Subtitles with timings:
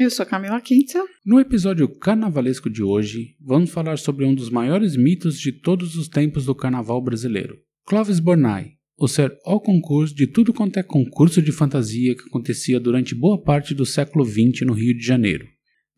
[0.00, 0.98] Eu sou Camila Quinta.
[1.26, 6.08] No episódio carnavalesco de hoje, vamos falar sobre um dos maiores mitos de todos os
[6.08, 7.58] tempos do carnaval brasileiro.
[7.84, 12.80] Clovis Bornai, o ser ao concurso de tudo quanto é concurso de fantasia que acontecia
[12.80, 15.46] durante boa parte do século XX no Rio de Janeiro.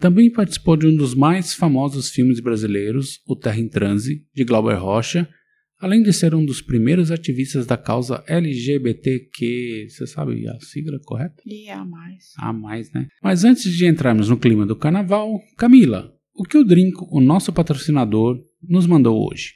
[0.00, 4.80] Também participou de um dos mais famosos filmes brasileiros, O Terra em Transe, de Glauber
[4.80, 5.28] Rocha,
[5.82, 11.42] além de ser um dos primeiros ativistas da causa LGBTQ, você sabe a sigla correta?
[11.44, 12.32] E a mais.
[12.38, 13.08] A mais, né?
[13.20, 17.52] Mas antes de entrarmos no clima do carnaval, Camila, o que o Drinco, o nosso
[17.52, 19.54] patrocinador, nos mandou hoje?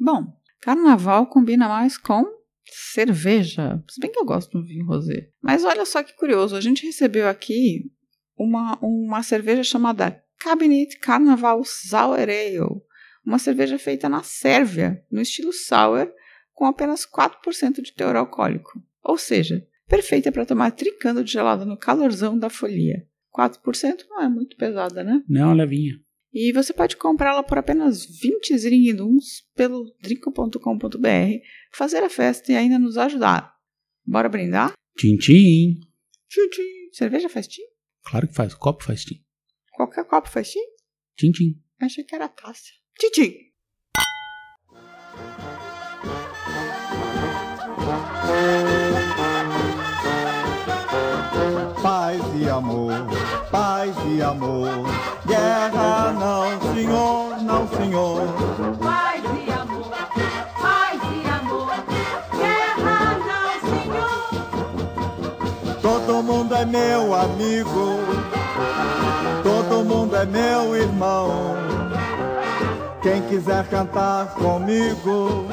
[0.00, 0.24] Bom,
[0.62, 2.24] carnaval combina mais com
[2.64, 3.84] cerveja.
[3.90, 5.28] Se bem que eu gosto de vinho rosé.
[5.42, 7.90] Mas olha só que curioso, a gente recebeu aqui
[8.38, 12.58] uma, uma cerveja chamada Cabinet Carnaval Sour Ale
[13.26, 16.12] uma cerveja feita na Sérvia, no estilo sour,
[16.52, 18.80] com apenas 4% de teor alcoólico.
[19.02, 23.06] Ou seja, perfeita para tomar trincando de gelada no calorzão da folia.
[23.36, 25.22] 4% não é muito pesada, né?
[25.28, 26.00] Não, levinha.
[26.32, 30.58] E você pode comprá-la por apenas 20 zringuinduns pelo drinco.com.br,
[31.72, 33.54] fazer a festa e ainda nos ajudar.
[34.04, 34.72] Bora brindar?
[34.96, 35.80] Tchim, tchim.
[36.28, 36.90] Tchim, tchim.
[36.92, 37.62] Cerveja faz tchim?
[38.04, 38.54] Claro que faz.
[38.54, 39.22] Copo faz tchim.
[39.72, 40.64] Qualquer copo faz tchim?
[41.16, 41.62] Tchim, tchim.
[41.80, 42.70] Achei que era taça.
[42.98, 43.30] Tchim,
[51.82, 52.92] Paz e amor,
[53.50, 54.68] paz e amor.
[55.26, 58.22] Guerra não, senhor, não, senhor.
[58.82, 59.90] Paz e amor,
[60.58, 61.74] paz e amor.
[62.32, 64.30] Guerra não, senhor.
[65.82, 67.98] Todo mundo é meu amigo.
[69.42, 71.85] Todo mundo é meu irmão.
[73.06, 75.46] Quem quiser cantar comigo,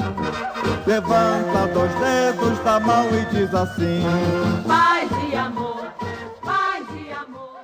[0.88, 4.02] levanta dois dedos da mão e diz assim:
[4.66, 5.84] Paz e amor,
[6.42, 7.60] paz e amor.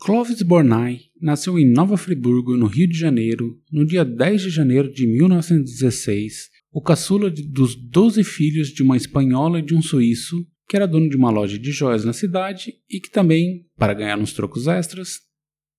[0.00, 4.90] Clovis Bornai nasceu em Nova Friburgo, no Rio de Janeiro, no dia 10 de janeiro
[4.90, 10.74] de 1916, o caçula dos 12 filhos de uma espanhola e de um suíço, que
[10.74, 14.32] era dono de uma loja de joias na cidade e que também, para ganhar uns
[14.32, 15.18] trocos extras,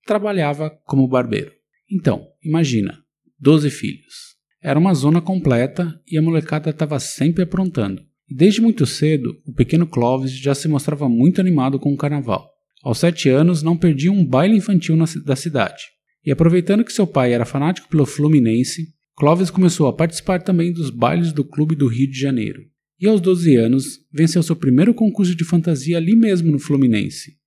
[0.05, 1.51] trabalhava como barbeiro.
[1.91, 2.99] Então, imagina,
[3.39, 4.35] doze filhos.
[4.61, 8.01] Era uma zona completa e a molecada estava sempre aprontando.
[8.29, 12.47] Desde muito cedo, o pequeno Clovis já se mostrava muito animado com o carnaval.
[12.83, 15.83] Aos sete anos, não perdia um baile infantil na, da cidade.
[16.25, 20.89] E aproveitando que seu pai era fanático pelo Fluminense, Clovis começou a participar também dos
[20.89, 22.61] bailes do Clube do Rio de Janeiro.
[22.99, 27.37] E aos 12 anos, venceu seu primeiro concurso de fantasia ali mesmo no Fluminense.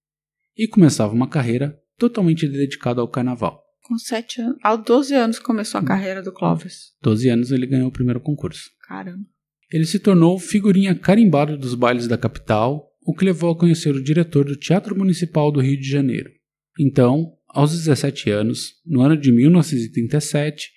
[0.56, 3.61] E começava uma carreira totalmente dedicada ao carnaval.
[3.82, 4.59] Com sete anos.
[4.62, 6.93] Aos 12 anos começou a carreira do Clovis.
[7.03, 8.70] 12 anos ele ganhou o primeiro concurso.
[8.87, 9.25] Caramba.
[9.70, 14.03] Ele se tornou figurinha carimbada dos bailes da capital, o que levou a conhecer o
[14.03, 16.31] diretor do Teatro Municipal do Rio de Janeiro.
[16.78, 20.71] Então, aos 17 anos, no ano de 1937,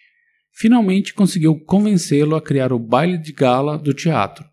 [0.51, 4.45] finalmente conseguiu convencê-lo a criar o baile de gala do teatro,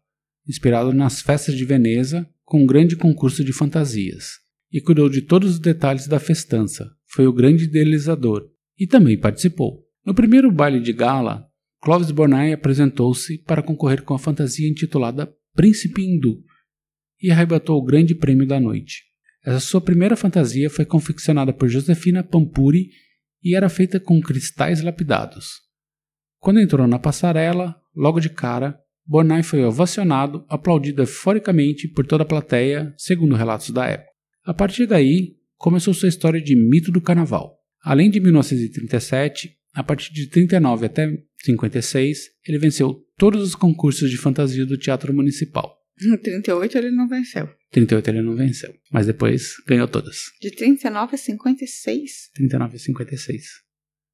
[0.47, 4.43] inspirado nas festas de Veneza, com um grande concurso de fantasias
[4.73, 6.91] e cuidou de todos os detalhes da festança.
[7.13, 9.85] Foi o grande idealizador e também participou.
[10.05, 11.47] No primeiro baile de gala,
[11.81, 16.43] Clovis Bornai apresentou-se para concorrer com a fantasia intitulada Príncipe Hindu
[17.21, 19.03] e arrebatou o grande prêmio da noite.
[19.45, 22.89] Essa sua primeira fantasia foi confeccionada por Josefina Pampuri
[23.43, 25.61] e era feita com cristais lapidados.
[26.39, 32.27] Quando entrou na passarela, logo de cara, Bornai foi ovacionado, aplaudido euforicamente por toda a
[32.27, 34.11] plateia, segundo relatos da época.
[34.45, 37.57] A partir daí, começou sua história de mito do carnaval.
[37.85, 41.09] Além de 1937, a partir de 39 até
[41.45, 42.19] 56,
[42.49, 45.73] ele venceu todos os concursos de fantasia do Teatro Municipal.
[46.03, 47.49] Em 38 ele não venceu.
[47.71, 50.17] 38 ele não venceu, mas depois ganhou todas.
[50.41, 52.31] De 39 a 56?
[52.35, 53.45] 39 a 56.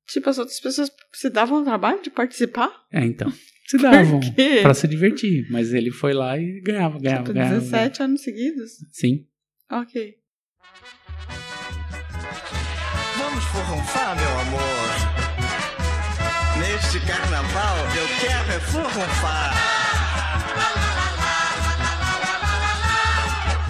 [0.07, 2.71] Tipo, as outras pessoas se davam o trabalho de participar?
[2.93, 3.33] É, então.
[3.69, 4.61] Se davam Por quê?
[4.63, 7.61] para se divertir, mas ele foi lá e ganhava, ganhava, tipo, ganhava.
[7.61, 8.71] 17 anos seguidos?
[8.93, 9.27] Sim.
[9.71, 10.15] Ok.
[13.39, 14.63] Vamos forrunfar, meu amor.
[16.57, 19.55] Neste carnaval eu quero é forrunfar.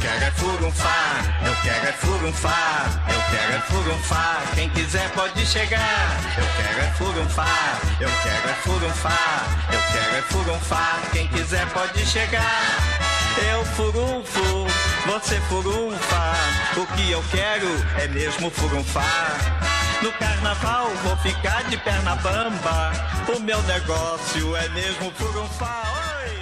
[0.00, 6.16] Quero é furunfar, eu quero é furunfar, eu quero é furunfar, quem quiser pode chegar.
[6.38, 12.06] Eu quero é furunfar, eu quero é furunfar, eu quero é furunfar, quem quiser pode
[12.06, 12.98] chegar.
[13.52, 14.66] Eu furunfo,
[15.06, 16.32] você furunfa,
[16.76, 17.68] o que eu quero
[18.02, 19.57] é mesmo furunfar.
[20.00, 22.92] No carnaval vou ficar de perna bamba,
[23.36, 26.22] o meu negócio é mesmo furunfar.
[26.22, 26.38] Oi.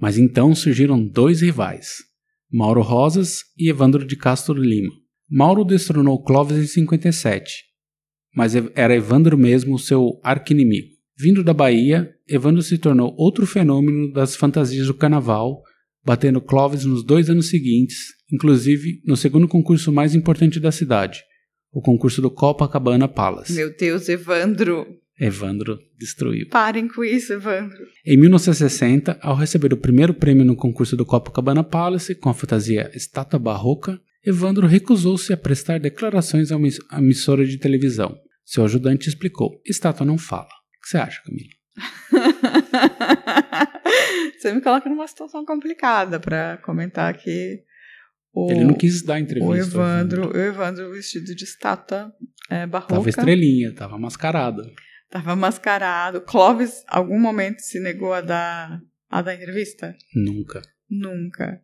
[0.00, 2.04] Mas então surgiram dois rivais,
[2.52, 4.92] Mauro Rosas e Evandro de Castro Lima.
[5.28, 7.64] Mauro destronou Clóvis em 57,
[8.32, 10.94] mas era Evandro mesmo seu arquinimigo.
[11.18, 15.62] Vindo da Bahia, Evandro se tornou outro fenômeno das fantasias do carnaval,
[16.04, 17.96] batendo Clóvis nos dois anos seguintes,
[18.32, 21.24] inclusive no segundo concurso mais importante da cidade,
[21.72, 23.52] o concurso do Copacabana Palace.
[23.52, 24.86] Meu Deus, Evandro.
[25.18, 26.48] Evandro destruiu.
[26.50, 27.86] Parem com isso, Evandro.
[28.04, 32.90] Em 1960, ao receber o primeiro prêmio no concurso do Copacabana Palace com a fantasia
[32.94, 36.68] Estátua Barroca, Evandro recusou-se a prestar declarações a uma
[36.98, 38.16] emissora de televisão.
[38.44, 40.44] Seu ajudante explicou: Estátua não fala.
[40.44, 41.56] O que você acha, Camila?
[44.38, 47.64] Você me coloca numa situação complicada para comentar aqui.
[48.36, 49.50] O, Ele não quis dar entrevista.
[49.50, 52.12] o Evandro, o Evandro vestido de estátua
[52.50, 52.96] é, barroca.
[52.96, 54.62] Tava estrelinha, tava mascarado.
[55.10, 56.20] Tava mascarado.
[56.20, 59.96] Clóvis, algum momento se negou a dar, a dar entrevista?
[60.14, 60.60] Nunca.
[60.90, 61.62] Nunca.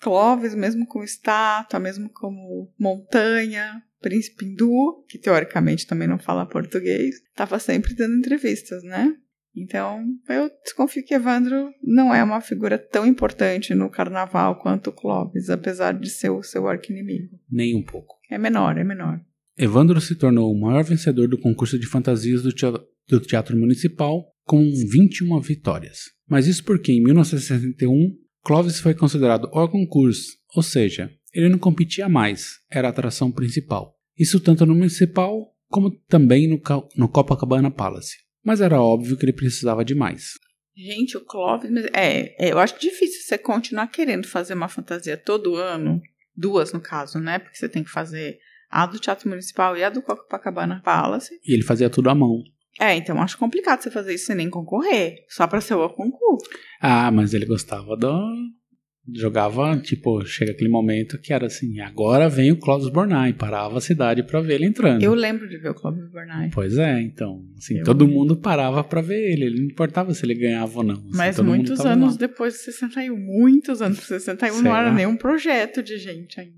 [0.00, 7.16] Clóvis, mesmo com estátua, mesmo como montanha, príncipe hindu, que teoricamente também não fala português,
[7.16, 9.14] estava sempre dando entrevistas, né?
[9.56, 15.48] Então, eu desconfio que Evandro não é uma figura tão importante no carnaval quanto Clóvis,
[15.48, 17.38] apesar de ser o seu arqui-inimigo.
[17.50, 18.16] Nem um pouco.
[18.30, 19.20] É menor, é menor.
[19.56, 24.30] Evandro se tornou o maior vencedor do concurso de fantasias do teatro, do teatro Municipal,
[24.44, 26.10] com 21 vitórias.
[26.28, 28.14] Mas isso porque, em 1961,
[28.44, 33.96] Clóvis foi considerado hors concurso, ou seja, ele não competia mais, era a atração principal.
[34.18, 36.60] Isso tanto no Municipal como também no,
[36.96, 38.25] no Copacabana Palace.
[38.46, 40.34] Mas era óbvio que ele precisava de mais.
[40.76, 41.70] Gente, o Clóvis.
[41.70, 46.00] mas- É, é, eu acho difícil você continuar querendo fazer uma fantasia todo ano,
[46.36, 47.40] duas no caso, né?
[47.40, 48.38] Porque você tem que fazer
[48.70, 51.34] a do Teatro Municipal e a do Copacabana Palace.
[51.44, 52.40] E ele fazia tudo à mão.
[52.78, 56.46] É, então acho complicado você fazer isso sem nem concorrer, só pra ser o concurso.
[56.80, 58.12] Ah, mas ele gostava do.
[59.14, 63.80] Jogava, tipo, chega aquele momento que era assim: agora vem o Clóvis Bornai, parava a
[63.80, 65.02] cidade pra ver ele entrando.
[65.02, 66.50] Eu lembro de ver o Clóvis Bornai.
[66.52, 70.24] Pois é, então, assim, Eu- todo mundo parava pra ver ele, ele não importava se
[70.26, 70.94] ele ganhava ou não.
[70.96, 72.18] assim, Mas muitos anos lá.
[72.18, 74.78] depois de 61, muitos anos de 61, não Será?
[74.80, 76.56] era nenhum projeto de gente ainda.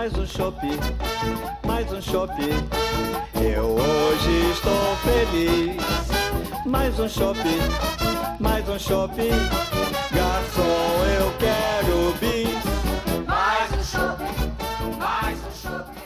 [0.00, 0.56] Mais um chopp,
[1.66, 2.32] mais um chopp.
[3.54, 6.64] Eu hoje estou feliz.
[6.64, 7.38] Mais um chopp,
[8.40, 9.14] mais um chopp.
[10.14, 13.26] Garçom, eu quero bis.
[13.26, 15.98] Mais um chope, mais um chope.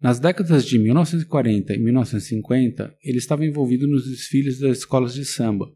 [0.00, 5.66] Nas décadas de 1940 e 1950, ele estava envolvido nos desfiles das escolas de samba,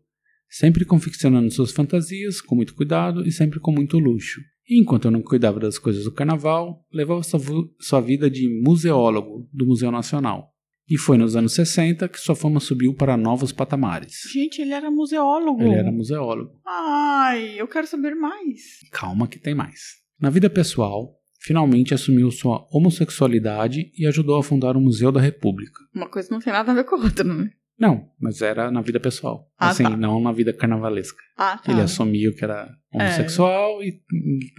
[0.49, 4.41] sempre confeccionando suas fantasias com muito cuidado e sempre com muito luxo.
[4.69, 7.41] E enquanto eu não cuidava das coisas do carnaval, levava sua,
[7.81, 10.53] sua vida de museólogo do Museu Nacional.
[10.89, 14.23] E foi nos anos 60 que sua fama subiu para novos patamares.
[14.33, 15.63] Gente, ele era museólogo.
[15.63, 16.61] Ele era museólogo.
[16.67, 18.81] Ai, eu quero saber mais.
[18.91, 19.99] Calma que tem mais.
[20.19, 25.79] Na vida pessoal, finalmente assumiu sua homossexualidade e ajudou a fundar o Museu da República.
[25.95, 27.51] Uma coisa não tem nada a ver com a outra, né?
[27.79, 29.49] Não, mas era na vida pessoal.
[29.59, 29.97] Ah, assim, tá.
[29.97, 31.23] não na vida carnavalesca.
[31.37, 31.71] Ah, tá.
[31.71, 34.01] Ele assumiu que era homossexual e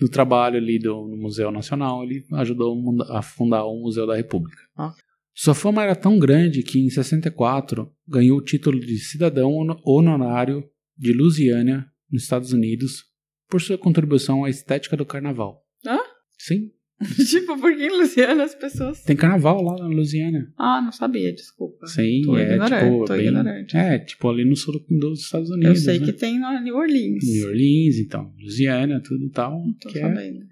[0.02, 2.76] no trabalho ali do no Museu Nacional ele ajudou
[3.10, 4.58] a fundar o Museu da República.
[4.78, 4.94] Ah.
[5.34, 10.64] Sua fama era tão grande que em 64 ganhou o título de cidadão hono- honorário
[10.98, 13.06] de Louisiana, nos Estados Unidos,
[13.50, 15.64] por sua contribuição à estética do carnaval.
[15.86, 15.98] Hã?
[16.38, 16.70] Sim,
[17.30, 19.02] tipo, por que em Luciana as pessoas.
[19.04, 20.52] tem carnaval lá na Louisiana.
[20.58, 21.88] Ah, não sabia, desculpa.
[21.88, 23.78] Sim, Tô é tipo tô bem, ignorante.
[23.78, 25.84] é tipo ali no sul dos Estados Eu Unidos.
[25.84, 26.06] sei né?
[26.06, 27.24] que tem na New Orleans.
[27.24, 29.52] New Orleans, então, Louisiana, tudo e tal.
[29.66, 30.46] Não tô é- sabendo.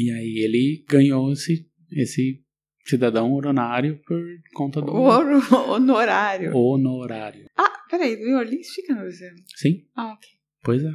[0.00, 2.40] E aí ele ganhou esse, esse
[2.84, 4.20] cidadão honorário por
[4.54, 5.40] conta do ouro
[5.72, 6.54] honorário.
[6.56, 7.46] honorário.
[7.56, 9.36] Ah, peraí, New Orleans fica na Louisiana.
[9.54, 10.28] Sim, Ah, ok.
[10.62, 10.90] pois é.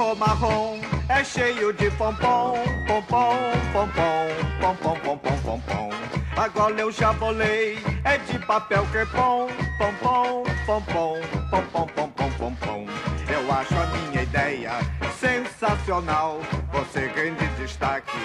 [0.00, 0.80] Perro marrom
[1.10, 2.54] é cheio de pompom,
[2.86, 3.36] pompom,
[3.70, 4.28] pompom,
[4.58, 5.90] pompom, pompom, pompom, pompom.
[6.36, 12.08] Agora eu já bolei, é de papel crepom, pom pom, pom pom, pom pom, pom
[12.12, 12.86] pom, pom pom.
[13.28, 14.72] Eu acho a minha ideia
[15.18, 16.40] sensacional,
[16.72, 18.16] você grande destaque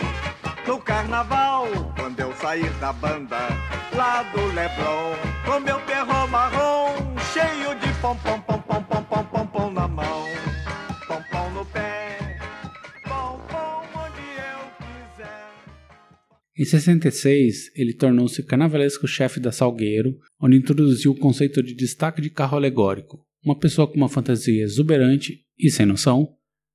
[0.66, 1.68] no carnaval.
[1.98, 3.50] Quando eu sair da banda,
[3.94, 5.14] lá do Leblon,
[5.46, 6.96] com meu perro marrom,
[7.34, 8.40] cheio de pom pom,
[16.58, 22.30] Em 66, ele tornou-se carnavalesco chefe da Salgueiro, onde introduziu o conceito de destaque de
[22.30, 26.30] carro alegórico, uma pessoa com uma fantasia exuberante e sem noção,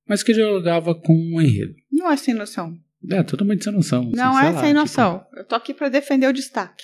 [0.07, 1.73] mas que dialogava com um enredo.
[1.91, 2.77] Não é sem noção.
[3.09, 4.01] É, totalmente sem noção.
[4.03, 5.25] assim, Não sei é lá, sem tipo- noção.
[5.35, 6.83] Eu tô aqui pra defender o destaque.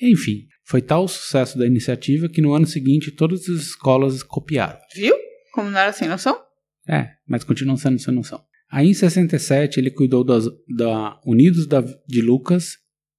[0.00, 4.78] Enfim, foi tal o sucesso da iniciativa que no ano seguinte todas as escolas copiaram.
[4.94, 5.14] Viu?
[5.52, 6.40] Como não era sem noção?
[6.88, 8.42] É, mas continuam sendo sem noção.
[8.70, 10.44] Aí em 67 ele cuidou das,
[10.76, 12.76] da Unidos da, de Lucas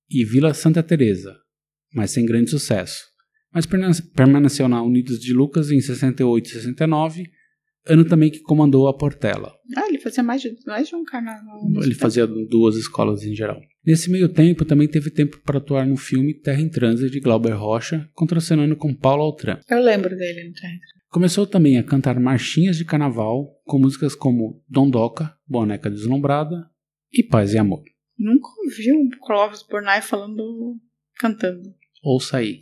[0.09, 1.35] e Vila Santa Teresa,
[1.93, 3.11] mas sem grande sucesso.
[3.53, 7.23] Mas permaneceu na Unidos de Lucas em 68 e 69,
[7.85, 9.51] ano também que comandou a Portela.
[9.75, 11.59] Ah, ele fazia mais de, mais de um carnaval.
[11.81, 13.59] Ele fazia duas escolas em geral.
[13.85, 17.53] Nesse meio tempo, também teve tempo para atuar no filme Terra em Trânsito de Glauber
[17.53, 19.59] Rocha, contracenando com Paulo Altran.
[19.69, 20.79] Eu lembro dele no trem.
[21.11, 26.71] Começou também a cantar marchinhas de carnaval com músicas como Dondoca, Boneca Deslumbrada
[27.11, 27.83] e Paz e Amor.
[28.17, 30.77] Nunca ouvi o Clóvis Bornai falando,
[31.19, 31.75] cantando.
[32.01, 32.61] Ouça aí.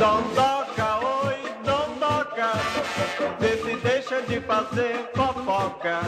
[0.00, 2.52] Dondoca, oi, dondoca,
[3.38, 6.00] vê se deixa de fazer fofoca.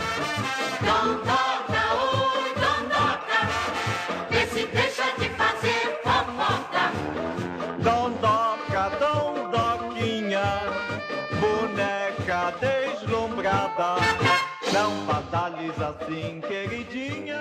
[0.80, 1.75] Dondoca,
[15.56, 17.40] Batalhes assim, queridinha.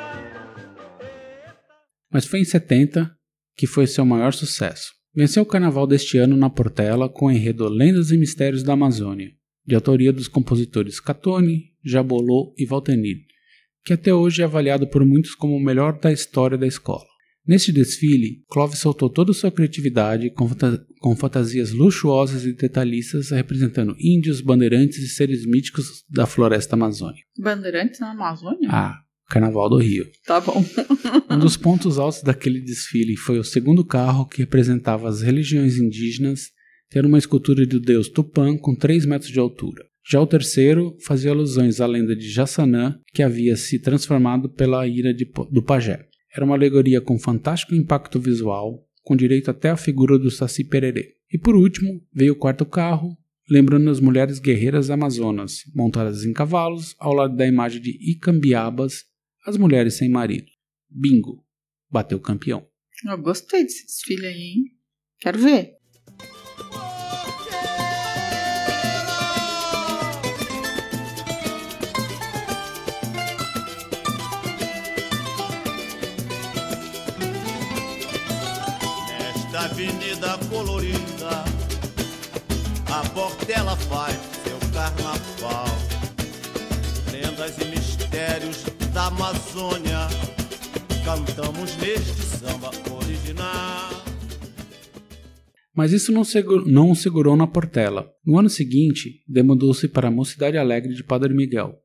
[2.09, 3.13] Mas foi em 70
[3.57, 4.93] que foi seu maior sucesso.
[5.13, 9.31] Venceu o carnaval deste ano na Portela com o enredo Lendas e Mistérios da Amazônia,
[9.65, 13.17] de autoria dos compositores Catone, Jabolô e Valtenir,
[13.83, 17.14] que até hoje é avaliado por muitos como o melhor da história da escola.
[17.47, 23.29] Neste desfile, Clóvis soltou toda a sua criatividade com, fanta- com fantasias luxuosas e detalhistas
[23.29, 27.21] representando índios, bandeirantes e seres míticos da floresta amazônica.
[27.37, 28.67] Bandeirantes na Amazônia?
[28.71, 28.95] Ah,
[29.29, 30.05] Carnaval do Rio.
[30.25, 30.63] Tá bom.
[31.29, 36.51] Um dos pontos altos daquele desfile foi o segundo carro que representava as religiões indígenas,
[36.89, 39.83] ter uma escultura do deus Tupã com 3 metros de altura.
[40.07, 45.13] Já o terceiro fazia alusões à lenda de Jassanã, que havia se transformado pela ira
[45.13, 46.05] de do pajé.
[46.35, 51.15] Era uma alegoria com fantástico impacto visual, com direito até à figura do Saci Pererê.
[51.31, 53.17] E por último, veio o quarto carro,
[53.49, 59.05] lembrando as mulheres guerreiras amazonas, montadas em cavalos, ao lado da imagem de Icambiabas,
[59.45, 60.47] as mulheres sem marido.
[60.89, 61.45] Bingo.
[61.89, 62.67] Bateu campeão.
[63.07, 64.63] Eu gostei desse desfile aí, hein?
[65.19, 65.77] Quero ver.
[79.75, 81.43] Avenida colorida,
[82.89, 84.15] a Portela faz
[84.45, 85.65] seu carnaval.
[87.11, 88.63] Lendas e mistérios
[88.93, 90.07] da Amazônia,
[91.03, 93.89] cantamos neste samba original.
[95.73, 98.09] Mas isso não, segu- não o segurou na Portela.
[98.25, 101.75] No ano seguinte, demandou-se para a Mocidade Alegre de Padre Miguel.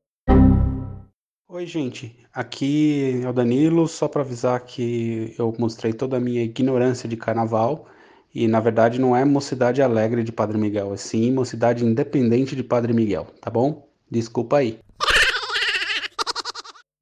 [1.53, 2.15] Oi, gente.
[2.33, 7.17] Aqui é o Danilo, só para avisar que eu mostrei toda a minha ignorância de
[7.17, 7.89] carnaval
[8.33, 12.63] e na verdade não é Mocidade Alegre de Padre Miguel, é sim Mocidade Independente de
[12.63, 13.85] Padre Miguel, tá bom?
[14.09, 14.79] Desculpa aí.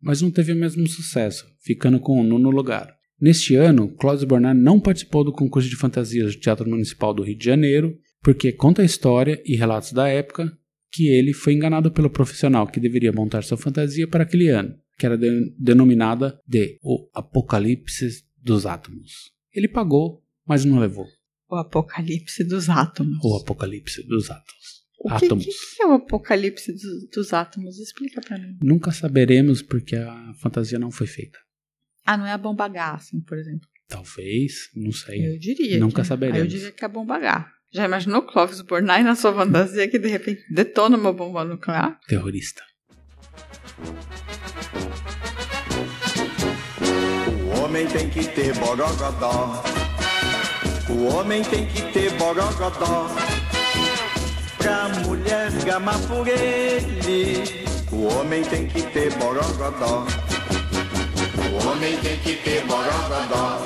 [0.01, 2.91] Mas não teve o mesmo sucesso, ficando com o nono lugar.
[3.21, 7.37] Neste ano, Clóvis Bornard não participou do concurso de fantasias do Teatro Municipal do Rio
[7.37, 10.51] de Janeiro, porque conta a história e relatos da época
[10.91, 15.05] que ele foi enganado pelo profissional que deveria montar sua fantasia para aquele ano, que
[15.05, 19.31] era de- denominada de O Apocalipse dos Átomos.
[19.53, 21.05] Ele pagou, mas não levou.
[21.49, 23.17] O apocalipse dos átomos.
[23.23, 24.79] O Apocalipse dos Átomos.
[24.99, 25.27] O que,
[25.77, 27.79] que é o apocalipse dos, dos átomos?
[27.79, 28.57] Explica pra mim.
[28.61, 31.39] Nunca saberemos porque a fantasia não foi feita.
[32.05, 33.65] Ah, não é a bomba H, assim, por exemplo.
[33.87, 35.25] Talvez, não sei.
[35.35, 35.79] Eu diria.
[35.79, 36.41] Nunca que, saberemos.
[36.41, 37.49] Aí eu diria que é a bomba H.
[37.71, 41.99] Já imaginou Clóvis Bornai na sua fantasia que de repente detona uma bomba nuclear?
[42.07, 42.63] Terrorista.
[47.45, 49.61] O homem tem que ter borogodó.
[50.89, 53.07] O homem tem que ter borogodó.
[54.57, 57.67] Pra mulher gamar por ele.
[57.91, 60.07] O homem tem que ter borogodó.
[61.51, 63.59] O homem tem que ter borogodó.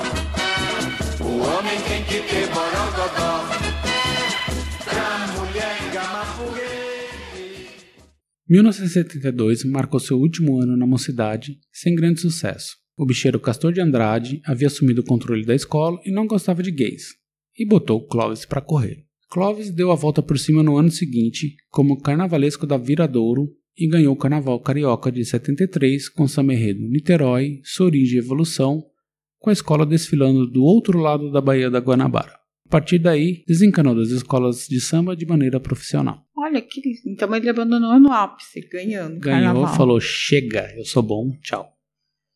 [1.20, 3.83] O homem tem que ter borogodó.
[8.48, 12.76] 1972 marcou seu último ano na mocidade, sem grande sucesso.
[12.96, 16.70] O bicheiro Castor de Andrade havia assumido o controle da escola e não gostava de
[16.70, 17.14] gays,
[17.58, 19.04] e botou Clóvis para correr.
[19.30, 24.14] Clóvis deu a volta por cima no ano seguinte, como carnavalesco da Viradouro, e ganhou
[24.14, 28.84] o Carnaval Carioca de 73 com samba enredo Niterói, sua origem e evolução,
[29.40, 32.38] com a escola desfilando do outro lado da Baía da Guanabara.
[32.66, 36.23] A partir daí, desencanou das escolas de samba de maneira profissional.
[36.36, 36.80] Olha que.
[37.06, 39.20] Então ele abandonou no ápice, ganhando.
[39.20, 39.76] Ganhou, carnaval.
[39.76, 41.72] falou: chega, eu sou bom, tchau.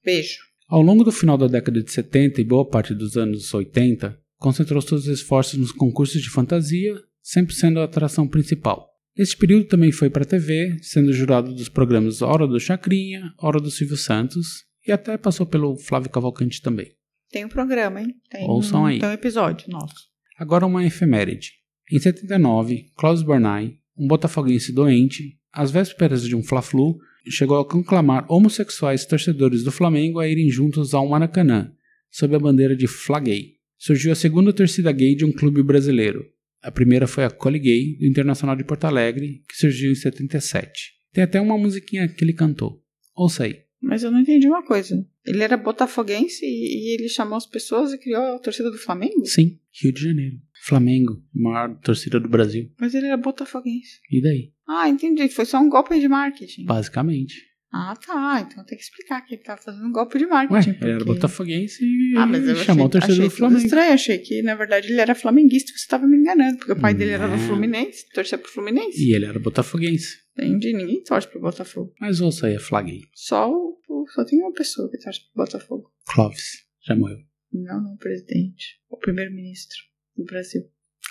[0.04, 0.38] Beijo.
[0.68, 4.80] Ao longo do final da década de 70 e boa parte dos anos 80, concentrou
[4.80, 8.88] seus esforços nos concursos de fantasia, sempre sendo a atração principal.
[9.16, 13.60] Este período também foi para a TV, sendo jurado dos programas Hora do Chacrinha, Hora
[13.60, 16.92] do Silvio Santos e até passou pelo Flávio Cavalcante também.
[17.30, 18.14] Tem um programa, hein?
[18.30, 18.98] Tem Ouçam um, aí.
[18.98, 20.08] Tem um episódio nosso.
[20.38, 21.52] Agora uma efeméride.
[21.92, 26.98] Em 79, Klaus Bernay, um botafoguense doente, às vésperas de um Fla-Flu,
[27.30, 31.72] chegou a conclamar homossexuais torcedores do Flamengo a irem juntos ao Maracanã,
[32.10, 33.56] sob a bandeira de Fla Gay.
[33.76, 36.24] Surgiu a segunda torcida gay de um clube brasileiro.
[36.62, 40.92] A primeira foi a Cole Gay, do Internacional de Porto Alegre, que surgiu em 77.
[41.12, 42.82] Tem até uma musiquinha que ele cantou.
[43.14, 43.60] Ouça aí.
[43.80, 45.06] Mas eu não entendi uma coisa.
[45.24, 49.24] Ele era botafoguense e, e ele chamou as pessoas e criou a torcida do Flamengo?
[49.24, 50.36] Sim, Rio de Janeiro.
[50.64, 52.70] Flamengo, maior torcida do Brasil.
[52.80, 54.00] Mas ele era botafoguense.
[54.10, 54.52] E daí?
[54.68, 55.28] Ah, entendi.
[55.28, 56.64] Foi só um golpe de marketing.
[56.64, 57.34] Basicamente.
[57.72, 58.40] Ah, tá.
[58.50, 60.70] Então tem que explicar que ele tava fazendo um golpe de Ué, marketing.
[60.70, 63.62] ele era porque- botafoguense e Ah, mas eu chamou achei, torcida achei do Flamengo.
[63.64, 63.92] estranho.
[63.92, 66.56] Achei que, na verdade, ele era flamenguista e você tava me enganando.
[66.58, 67.46] Porque o pai dele era do Não.
[67.46, 68.98] Fluminense, torcia pro Fluminense.
[69.06, 70.16] E ele era botafoguense.
[70.36, 70.72] Entendi.
[70.72, 71.92] Ninguém torce pro Botafogo.
[72.00, 73.02] Mas ouça aí, a Flaguei.
[73.14, 75.90] Só, o, o- só tem uma pessoa que torce pro Botafogo.
[76.06, 76.64] Clóvis.
[76.86, 77.18] Já morreu.
[77.52, 78.80] Não, não, presidente.
[78.88, 79.78] O primeiro-ministro
[80.16, 80.62] do Brasil.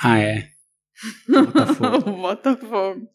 [0.02, 0.50] Ah, é.
[1.28, 2.10] Botafogo.
[2.10, 3.10] o Botafogo.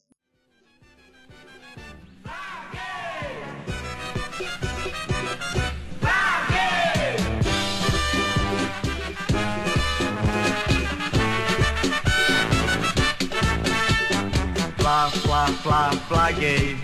[14.79, 16.77] Flá, flá, flá, flaguei.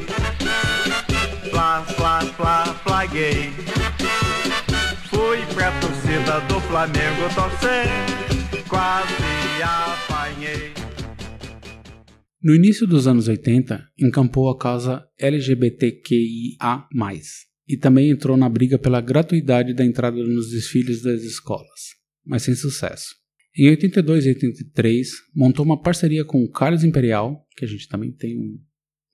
[1.50, 3.52] Flá, flá, flá, flaguei.
[5.28, 7.84] Fui pra torcida do Flamengo torcer.
[8.66, 10.72] Quase apanhei.
[12.42, 16.88] No início dos anos 80, encampou a causa LGBTQIA+,
[17.68, 22.54] e também entrou na briga pela gratuidade da entrada nos desfiles das escolas, mas sem
[22.54, 23.14] sucesso.
[23.54, 28.12] Em 82 e 83, montou uma parceria com o Carlos Imperial, que a gente também
[28.12, 28.58] tem um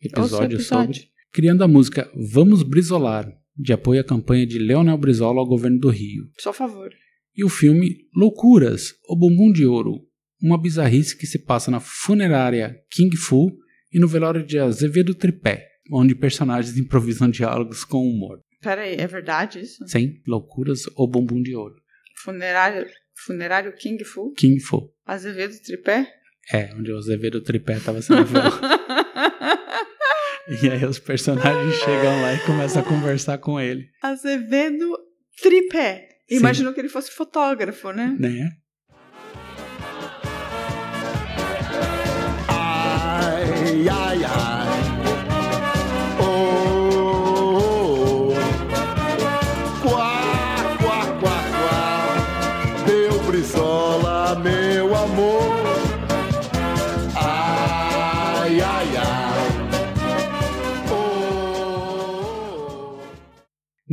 [0.00, 0.94] episódio, episódio.
[0.94, 5.78] sobre, criando a música Vamos Brisolar, de apoio à campanha de Leonel Brizola ao governo
[5.78, 6.90] do Rio, Só favor.
[7.36, 10.00] e o filme Loucuras, o Bumbum de Ouro,
[10.42, 13.50] uma bizarrice que se passa na funerária King Fu
[13.92, 18.40] e no velório de Azevedo Tripé, onde personagens improvisam diálogos com humor.
[18.60, 19.86] Pera aí, é verdade isso?
[19.86, 21.74] Sim, Loucuras, o Bumbum de Ouro.
[22.22, 22.86] Funerário,
[23.26, 24.32] funerário King Fu?
[24.32, 24.90] King Fu.
[25.06, 26.06] Azevedo Tripé?
[26.52, 28.58] É, onde o Azevedo Tripé estava sendo velado.
[30.46, 34.94] E aí os personagens chegam lá e começam a conversar com ele, Azevedo
[35.40, 36.08] Tripé.
[36.28, 36.36] Sim.
[36.36, 38.14] Imaginou que ele fosse fotógrafo, né?
[38.18, 38.50] né?
[42.48, 44.63] Ai, ai, ai.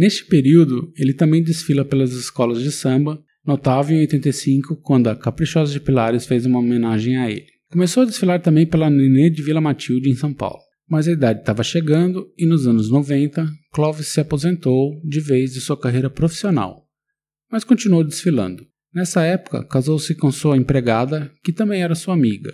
[0.02, 5.72] Neste período, ele também desfila pelas escolas de samba, notável em 85, quando a Caprichosa
[5.72, 7.46] de Pilares fez uma homenagem a ele.
[7.70, 10.58] Começou a desfilar também pela Nenê de Vila Matilde, em São Paulo.
[10.90, 15.62] Mas a idade estava chegando e nos anos 90, Clóvis se aposentou de vez de
[15.62, 16.84] sua carreira profissional,
[17.52, 18.66] mas continuou desfilando.
[18.92, 22.52] Nessa época, casou-se com sua empregada, que também era sua amiga.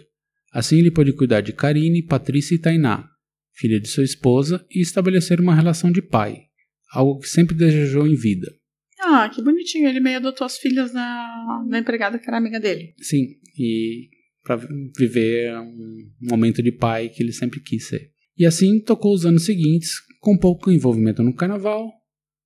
[0.51, 3.07] Assim, ele pôde cuidar de Karine, Patrícia e Tainá,
[3.53, 6.46] filha de sua esposa, e estabelecer uma relação de pai,
[6.91, 8.51] algo que sempre desejou em vida.
[8.99, 9.87] Ah, que bonitinho.
[9.87, 12.93] Ele meio adotou as filhas da, da empregada que era amiga dele.
[12.99, 14.09] Sim, e
[14.43, 14.57] para
[14.97, 18.11] viver um momento de pai que ele sempre quis ser.
[18.37, 21.91] E assim tocou os anos seguintes, com pouco envolvimento no carnaval,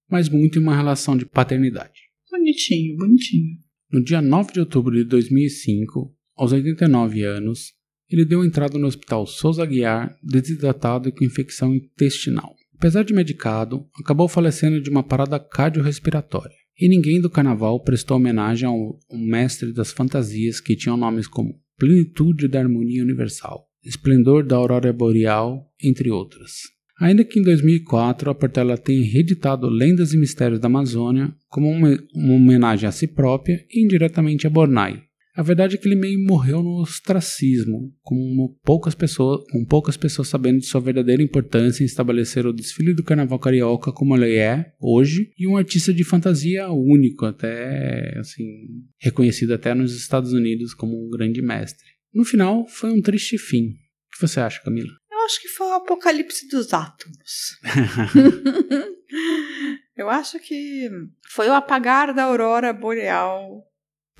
[0.10, 2.00] mas muito em uma relação de paternidade.
[2.30, 3.58] Bonitinho, bonitinho.
[3.92, 7.74] No dia 9 de outubro de 2005, aos 89 anos,
[8.10, 12.56] ele deu entrada no hospital Souza Guiar, desidratado e com infecção intestinal.
[12.82, 16.56] Apesar de medicado, acabou falecendo de uma parada cardiorrespiratória.
[16.80, 22.48] E ninguém do carnaval prestou homenagem ao mestre das fantasias que tinham nomes como Plenitude
[22.48, 26.54] da Harmonia Universal, Esplendor da Aurora Boreal, entre outras.
[27.00, 31.96] Ainda que em 2004 a Portela tenha reeditado Lendas e Mistérios da Amazônia como uma,
[32.16, 35.04] uma homenagem a si própria e indiretamente a Bornai,
[35.36, 40.28] a verdade é que ele meio morreu no ostracismo, com poucas pessoas, com poucas pessoas
[40.28, 44.74] sabendo de sua verdadeira importância em estabelecer o desfile do carnaval carioca como ele é
[44.80, 48.46] hoje, e um artista de fantasia único, até assim,
[49.00, 51.86] reconhecido até nos Estados Unidos como um grande mestre.
[52.14, 53.70] No final, foi um triste fim.
[53.70, 54.92] O que você acha, Camila?
[55.10, 57.58] Eu acho que foi o apocalipse dos átomos.
[59.96, 60.90] Eu acho que
[61.30, 63.64] foi o apagar da aurora boreal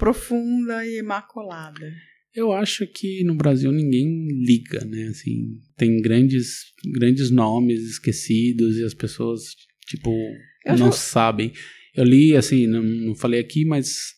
[0.02, 1.94] profunda e imaculada.
[2.34, 5.10] Eu acho que no Brasil ninguém liga, né?
[5.10, 9.44] Assim, tem grandes, grandes nomes esquecidos e as pessoas,
[9.86, 10.10] tipo,
[10.66, 10.94] Eu não já...
[10.94, 11.54] sabem.
[11.94, 14.16] Eu li, assim, não, não falei aqui, mas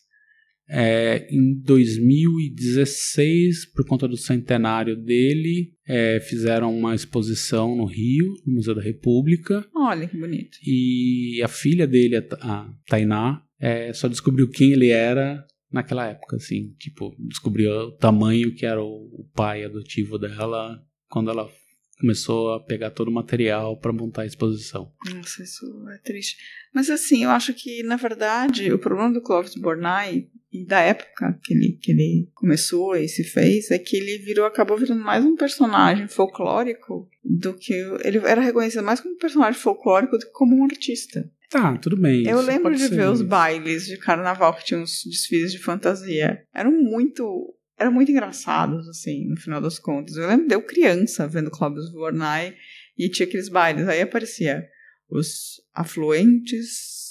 [0.70, 8.54] é, em 2016, por conta do centenário dele, é, fizeram uma exposição no Rio, no
[8.54, 9.68] Museu da República.
[9.74, 10.56] Olha que bonito.
[10.64, 16.72] E a filha dele, a Tainá, é, só descobriu quem ele era naquela época, assim,
[16.78, 21.50] tipo, descobriu o tamanho que era o, pai adotivo dela quando ela
[21.98, 24.92] começou a pegar todo o material para montar a exposição.
[25.12, 26.36] Nossa, isso é triste.
[26.72, 31.36] Mas assim, eu acho que, na verdade, o problema do Clovis Bornai e da época
[31.42, 35.24] que ele, que ele começou e se fez é que ele virou, acabou virando mais
[35.24, 37.74] um personagem folclórico do que.
[38.04, 41.28] Ele era reconhecido mais como um personagem folclórico do que como um artista.
[41.54, 42.26] Tá, tudo bem.
[42.26, 46.44] Eu lembro de ver os bailes de carnaval que tinham os desfiles de fantasia.
[46.52, 47.54] Eram muito.
[47.78, 50.16] Eram muito engraçados, assim, no final das contas.
[50.16, 52.56] Eu lembro de eu criança vendo Clóvis Vornai
[52.98, 53.86] e tinha aqueles bailes.
[53.86, 54.64] Aí aparecia
[55.08, 57.10] os afluentes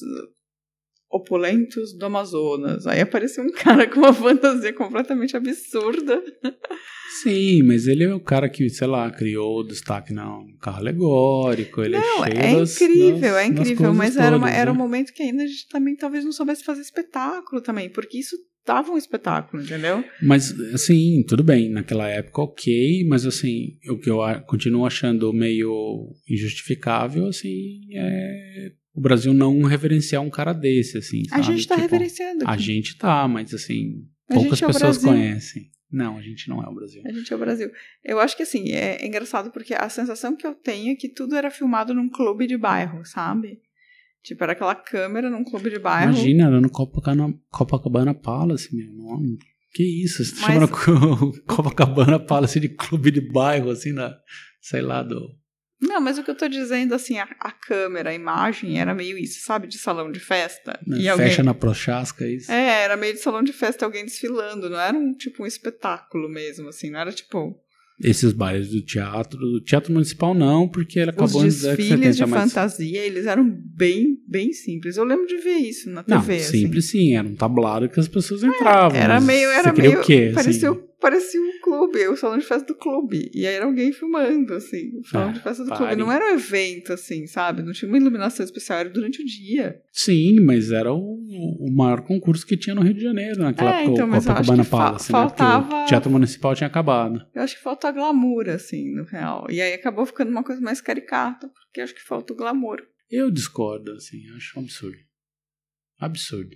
[1.14, 2.88] opulentos do Amazonas.
[2.88, 6.22] Aí apareceu um cara com uma fantasia completamente absurda.
[7.22, 11.84] Sim, mas ele é o cara que, sei lá, criou o destaque no carro alegórico.
[11.84, 13.94] Ele não, é cheio é das, incrível, das, é incrível.
[13.94, 14.78] Mas era, uma, era né?
[14.78, 18.36] um momento que ainda a gente também talvez não soubesse fazer espetáculo também, porque isso
[18.66, 20.04] dava um espetáculo, entendeu?
[20.22, 26.10] Mas, assim, tudo bem, naquela época ok, mas assim, o que eu continuo achando meio
[26.28, 31.44] injustificável, assim, é o Brasil não reverenciar um cara desse, assim, A sabe?
[31.44, 32.64] gente tá Tipo, reverenciando A aqui.
[32.64, 35.10] gente tá, mas assim, A poucas é pessoas Brasil.
[35.10, 35.72] conhecem.
[35.92, 37.04] Não, a gente não é o Brasil.
[37.06, 37.70] A gente é o Brasil.
[38.04, 41.36] Eu acho que assim, é, engraçado porque a sensação que eu tenho é que tudo
[41.36, 43.60] era filmado num clube de bairro, sabe?
[44.24, 46.14] Tipo, era aquela câmera num clube de bairro.
[46.14, 49.38] Imagina, era no Copacabana, Copacabana Palace, meu nome.
[49.74, 50.24] Que isso?
[50.24, 54.16] Você tá Mas- chamando Copacabana Palace de clube de bairro, assim, na,
[54.62, 55.30] sei lá, do...
[55.88, 59.18] Não, mas o que eu tô dizendo, assim, a, a câmera, a imagem era meio
[59.18, 59.68] isso, sabe?
[59.68, 60.80] De salão de festa.
[60.88, 61.28] né, E alguém...
[61.28, 62.52] Fecha na Prochasca, isso.
[62.52, 64.70] É, era meio de salão de festa, alguém desfilando.
[64.70, 66.90] Não era um, tipo, um espetáculo mesmo, assim.
[66.90, 67.60] Não era, tipo...
[68.04, 72.26] Esses bailes do teatro, do teatro municipal não, porque ele Os acabou anos desfiles 70,
[72.26, 74.98] de fantasia, eles eram bem, bem simples.
[74.98, 76.62] Eu lembro de ver isso na Não, TV, assim.
[76.62, 78.98] simples sim, era um tablado que as pessoas entravam.
[79.00, 80.32] Era mas meio, era meio, o quê?
[80.34, 80.82] parecia, assim?
[81.04, 83.30] Parecia um clube, o salão de festa do clube.
[83.34, 85.80] E aí era alguém filmando, assim, o salão Ah, de festa do pare.
[85.88, 85.96] clube.
[85.98, 87.62] Não era um evento, assim, sabe?
[87.62, 89.82] Não tinha uma iluminação especial, era durante o dia.
[89.92, 90.98] Sim, mas era o,
[91.60, 94.78] o maior concurso que tinha no Rio de Janeiro naquela É, então, mas Copacabana fa-
[94.78, 95.20] Palace, né?
[95.20, 97.24] Faltava- o Teatro Municipal tinha acabado.
[97.36, 99.46] Eu acho que falta glamour, assim, no real.
[99.52, 102.82] E aí acabou ficando uma coisa mais caricata, porque acho que falta o glamour.
[103.12, 104.98] Eu discordo, assim, acho um absurdo.
[106.00, 106.56] Absurdo.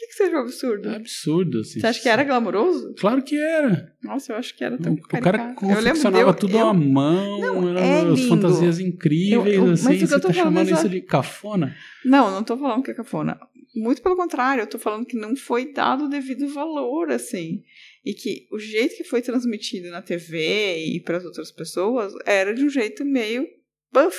[0.00, 0.88] Que, que seja um absurdo?
[0.88, 1.78] É absurdo, assim.
[1.80, 2.94] Você acha que era glamouroso?
[2.98, 3.94] Claro que era.
[4.02, 7.78] Nossa, eu acho que era tão O, o cara confeccionava tudo eu- à mão, Não,
[7.78, 11.76] eram é fantasias incríveis, Eu- eu- assim, você tá chamando é isso de cafona?
[12.04, 13.38] Não, não tô falando que é cafona.
[13.76, 17.62] Muito pelo contrário, eu tô falando que não foi dado o devido valor, assim.
[18.04, 22.52] E que o jeito que foi transmitido na TV e para as outras pessoas era
[22.54, 23.46] de um jeito meio
[23.92, 24.16] buff.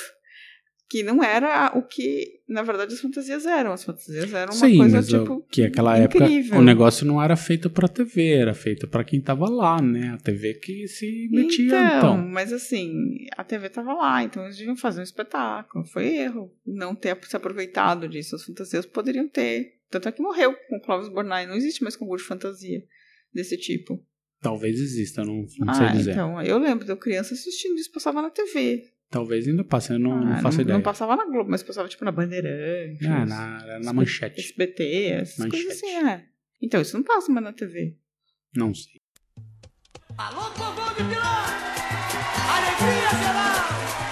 [0.88, 3.72] Que não era o que, na verdade, as fantasias eram.
[3.72, 5.46] As fantasias eram uma Sim, coisa, mas o- tipo.
[5.50, 6.28] que aquela incrível.
[6.40, 10.10] época o negócio não era feito pra TV, era feito pra quem tava lá, né?
[10.14, 12.18] A TV que se metia, Então, então.
[12.18, 12.92] mas assim,
[13.36, 15.86] a TV tava lá, então eles deviam fazer um espetáculo.
[15.86, 18.36] Foi erro não ter se aproveitado disso.
[18.36, 19.78] As fantasias poderiam ter.
[19.90, 21.46] Tanto é que morreu com o Clóvis Bornai.
[21.46, 22.82] Não existe mais concurso de fantasia
[23.32, 23.98] desse tipo.
[24.42, 26.10] Talvez exista, não, não sei ah, dizer.
[26.12, 26.42] então.
[26.42, 28.82] Eu lembro de eu criança assistindo isso, passava na TV.
[29.12, 30.74] Talvez ainda passe, eu não, Ah, não faço ideia.
[30.78, 33.06] Não passava na Globo, mas passava tipo na Bandeirantes.
[33.06, 34.40] Ah, na, na manchete.
[34.40, 34.82] SBT,
[35.20, 35.64] essas Manchete.
[35.66, 36.24] coisas assim, é.
[36.62, 37.98] Então, isso não passa mais na TV.
[38.56, 39.02] Não sei.
[40.16, 41.46] Alô, de Pilar!
[42.56, 44.11] Alegria geral!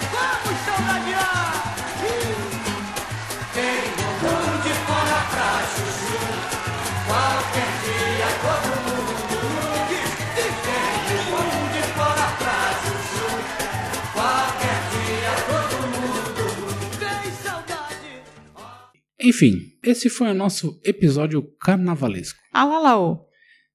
[19.21, 22.39] Enfim, esse foi o nosso episódio carnavalesco.
[22.51, 23.19] Alalaô.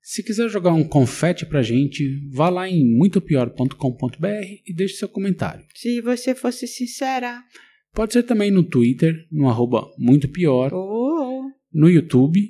[0.02, 4.26] Se quiser jogar um confete pra gente, vá lá em muitopior.com.br
[4.66, 5.64] e deixe seu comentário.
[5.74, 7.42] Se você fosse sincera.
[7.92, 12.40] Pode ser também no Twitter, no arroba muito pior, Oh, no YouTube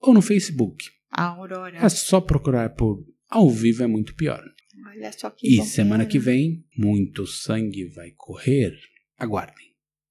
[0.00, 0.84] ou no Facebook.
[1.10, 1.78] Aurora.
[1.78, 4.42] É só procurar por Ao Vivo é Muito Pior.
[4.88, 5.64] Olha só que E bom.
[5.64, 8.72] semana que vem, muito sangue vai correr.
[9.18, 9.65] Aguardem.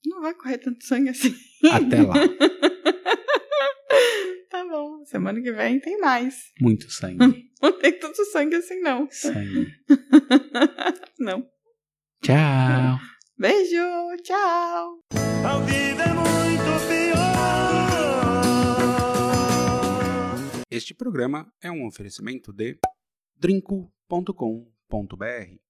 [0.06, 1.36] Não vai correr tanto sangue assim.
[1.72, 2.14] Até lá.
[4.50, 5.04] tá bom.
[5.06, 6.52] Semana que vem tem mais.
[6.62, 7.52] Muito sangue.
[7.62, 9.08] Não tem tanto sangue assim, não.
[9.10, 9.72] Sangue.
[11.18, 11.50] não.
[12.22, 13.00] Tchau.
[13.38, 13.78] Beijo.
[14.22, 15.00] Tchau.
[15.44, 17.16] A vida é muito pior.
[20.70, 22.78] Este programa é um oferecimento de
[23.36, 25.56] drinco.com.br